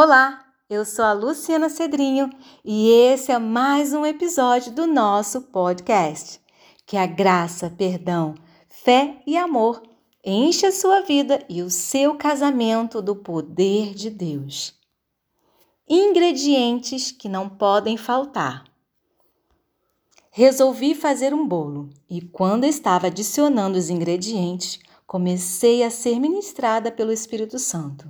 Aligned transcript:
Olá, 0.00 0.44
eu 0.70 0.84
sou 0.84 1.04
a 1.04 1.12
Luciana 1.12 1.68
Cedrinho 1.68 2.30
e 2.64 2.88
esse 2.88 3.32
é 3.32 3.38
mais 3.40 3.92
um 3.92 4.06
episódio 4.06 4.70
do 4.70 4.86
nosso 4.86 5.40
podcast. 5.50 6.40
Que 6.86 6.96
a 6.96 7.04
graça, 7.04 7.68
perdão, 7.68 8.36
fé 8.68 9.20
e 9.26 9.36
amor 9.36 9.82
enche 10.24 10.64
a 10.66 10.70
sua 10.70 11.00
vida 11.00 11.44
e 11.48 11.62
o 11.62 11.68
seu 11.68 12.14
casamento 12.14 13.02
do 13.02 13.16
poder 13.16 13.92
de 13.92 14.08
Deus. 14.08 14.72
Ingredientes 15.88 17.10
que 17.10 17.28
não 17.28 17.48
podem 17.48 17.96
faltar. 17.96 18.62
Resolvi 20.30 20.94
fazer 20.94 21.34
um 21.34 21.44
bolo 21.44 21.90
e, 22.08 22.20
quando 22.20 22.62
estava 22.62 23.08
adicionando 23.08 23.76
os 23.76 23.90
ingredientes, 23.90 24.78
comecei 25.08 25.82
a 25.82 25.90
ser 25.90 26.20
ministrada 26.20 26.92
pelo 26.92 27.10
Espírito 27.10 27.58
Santo. 27.58 28.08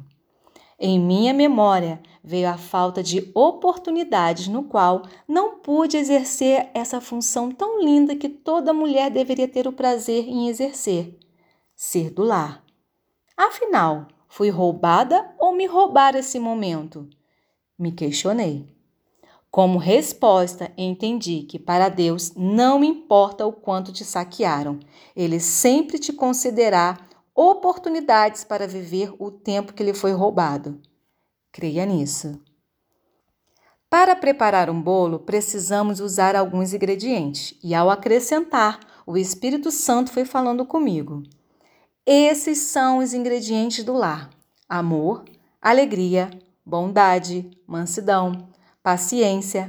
Em 0.80 1.00
minha 1.00 1.34
memória 1.34 2.00
veio 2.22 2.48
a 2.48 2.56
falta 2.56 3.02
de 3.02 3.30
oportunidades 3.34 4.46
no 4.46 4.62
qual 4.62 5.03
não 5.26 5.58
pude 5.58 5.96
exercer 5.96 6.70
essa 6.72 7.00
função 7.00 7.50
tão 7.50 7.82
linda 7.82 8.14
que 8.14 8.29
toda 8.29 8.72
mulher 8.72 9.11
deveria 9.11 9.48
ter 9.48 9.67
o 9.67 9.72
prazer 9.72 10.29
em 10.29 10.48
exercer: 10.48 11.18
ser 11.75 12.11
do 12.11 12.22
lar. 12.22 12.64
Afinal, 13.36 14.06
fui 14.29 14.50
roubada 14.50 15.34
ou 15.36 15.53
me 15.53 15.67
roubaram 15.67 16.20
esse 16.20 16.39
momento? 16.39 17.08
Me 17.76 17.90
questionei. 17.90 18.68
Como 19.50 19.79
resposta, 19.79 20.70
entendi 20.76 21.42
que 21.42 21.58
para 21.58 21.89
Deus 21.89 22.34
não 22.36 22.84
importa 22.84 23.46
o 23.46 23.53
quanto 23.53 23.90
te 23.90 24.04
saquearam, 24.04 24.79
Ele 25.17 25.40
sempre 25.40 25.98
te 25.98 26.12
concederá 26.12 27.07
oportunidades 27.40 28.42
para 28.42 28.66
viver 28.66 29.14
o 29.16 29.30
tempo 29.30 29.72
que 29.72 29.84
lhe 29.84 29.94
foi 29.94 30.10
roubado. 30.10 30.82
Creia 31.52 31.86
nisso. 31.86 32.36
Para 33.88 34.16
preparar 34.16 34.69
um 34.69 34.83
bolo, 34.83 35.20
precisamos 35.20 36.00
usar 36.00 36.34
alguns 36.34 36.75
ingredientes, 36.75 37.56
e 37.62 37.77
ao 37.77 37.91
acrescentar, 37.91 38.80
o 39.06 39.17
Espírito 39.17 39.70
Santo 39.70 40.11
foi 40.11 40.25
falando 40.25 40.67
comigo. 40.67 41.22
Esses 42.05 42.58
são 42.58 42.98
os 42.98 43.14
ingredientes 43.14 43.84
do 43.84 43.92
lar: 43.92 44.30
amor, 44.69 45.25
alegria, 45.62 46.28
bondade, 46.67 47.48
mansidão, 47.64 48.48
paciência, 48.83 49.69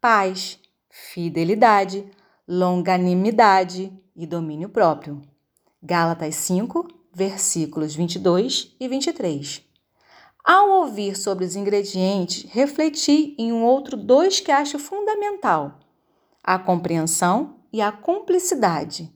paz, 0.00 0.58
fidelidade, 0.88 2.10
longanimidade 2.48 3.92
e 4.16 4.26
domínio 4.26 4.70
próprio. 4.70 5.20
Gálatas 5.82 6.36
5, 6.36 7.01
versículos 7.14 7.94
22 7.94 8.74
e 8.80 8.88
23. 8.88 9.62
Ao 10.44 10.70
ouvir 10.70 11.16
sobre 11.16 11.44
os 11.44 11.54
ingredientes, 11.54 12.50
refleti 12.50 13.34
em 13.38 13.52
um 13.52 13.64
outro 13.64 13.96
dois 13.96 14.40
que 14.40 14.50
acho 14.50 14.78
fundamental: 14.78 15.78
a 16.42 16.58
compreensão 16.58 17.56
e 17.72 17.80
a 17.80 17.92
cumplicidade. 17.92 19.12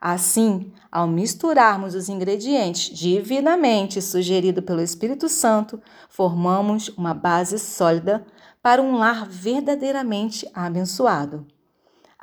Assim, 0.00 0.72
ao 0.90 1.06
misturarmos 1.06 1.94
os 1.94 2.08
ingredientes 2.08 2.96
divinamente 2.96 4.02
sugerido 4.02 4.62
pelo 4.62 4.82
Espírito 4.82 5.28
Santo, 5.28 5.80
formamos 6.08 6.88
uma 6.90 7.14
base 7.14 7.58
sólida 7.58 8.26
para 8.62 8.82
um 8.82 8.96
lar 8.96 9.26
verdadeiramente 9.26 10.48
abençoado. 10.52 11.46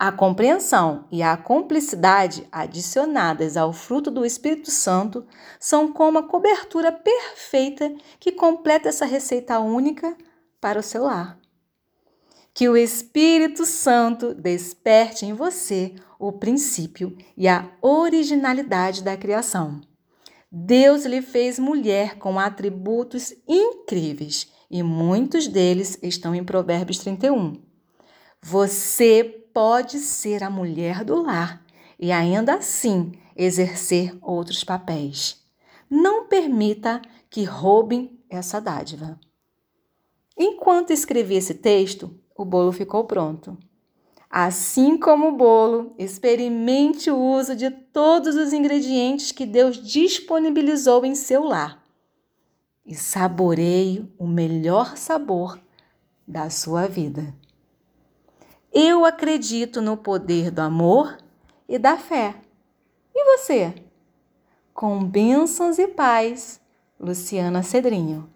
A 0.06 0.12
compreensão 0.12 1.06
e 1.10 1.24
a 1.24 1.38
cumplicidade 1.38 2.46
adicionadas 2.52 3.56
ao 3.56 3.72
fruto 3.72 4.12
do 4.12 4.26
Espírito 4.26 4.70
Santo 4.70 5.26
são 5.58 5.94
como 5.94 6.20
a 6.20 6.28
cobertura 6.28 6.92
perfeita 6.92 7.90
que 8.20 8.34
completa 8.34 8.90
essa 8.90 9.06
receita 9.06 9.58
única 9.62 10.14
para 10.60 10.78
o 10.78 10.84
seu 10.84 11.04
lar. 11.04 11.40
Que 12.54 12.68
o 12.68 12.76
Espírito 12.76 13.66
Santo 13.66 14.34
desperte 14.34 15.26
em 15.26 15.32
você 15.32 15.96
o 16.20 16.34
princípio 16.34 17.16
e 17.38 17.48
a 17.48 17.72
originalidade 17.82 19.02
da 19.04 19.16
criação. 19.16 19.80
Deus 20.52 21.06
lhe 21.06 21.22
fez 21.22 21.58
mulher 21.58 22.18
com 22.18 22.38
atributos 22.38 23.34
incríveis 23.48 24.52
e 24.70 24.84
muitos 24.84 25.48
deles 25.48 25.98
estão 26.04 26.36
em 26.36 26.44
Provérbios 26.44 26.98
31. 26.98 27.72
Você 28.46 29.24
pode 29.54 30.00
ser 30.00 30.44
a 30.44 30.50
mulher 30.50 31.06
do 31.06 31.22
lar 31.22 31.64
e 31.98 32.12
ainda 32.12 32.56
assim 32.56 33.14
exercer 33.38 34.14
outros 34.22 34.66
papéis. 34.66 35.42
Não 35.90 36.28
permita 36.28 37.02
que 37.30 37.46
roubem 37.46 38.20
essa 38.30 38.60
dádiva. 38.60 39.18
Enquanto 40.38 40.92
escrevi 40.92 41.36
esse 41.36 41.54
texto, 41.54 42.14
o 42.36 42.44
bolo 42.44 42.74
ficou 42.74 43.06
pronto. 43.06 43.58
Assim 44.30 44.98
como 44.98 45.30
o 45.30 45.38
bolo, 45.38 45.96
experimente 45.98 47.10
o 47.10 47.18
uso 47.18 47.56
de 47.56 47.72
todos 47.72 48.36
os 48.36 48.52
ingredientes 48.52 49.32
que 49.32 49.46
Deus 49.46 49.78
disponibilizou 49.78 51.06
em 51.06 51.16
seu 51.16 51.46
lar 51.46 51.82
e 52.86 52.94
saboreie 52.94 54.06
o 54.20 54.28
melhor 54.28 54.98
sabor 54.98 55.58
da 56.28 56.50
sua 56.50 56.88
vida. 56.88 57.34
Eu 58.76 59.06
acredito 59.06 59.84
no 59.84 59.96
poder 59.96 60.50
do 60.50 60.60
amor 60.60 61.16
e 61.70 61.78
da 61.78 61.96
fé. 61.96 62.34
E 63.14 63.38
você? 63.38 63.72
Com 64.74 65.04
bênçãos 65.06 65.78
e 65.78 65.88
paz, 65.88 66.60
Luciana 67.00 67.62
Cedrinho. 67.62 68.33